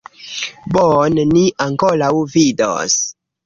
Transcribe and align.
Bone, 0.77 1.27
ni 1.35 1.45
ankoraŭ 1.67 2.13
vidos! 2.35 3.01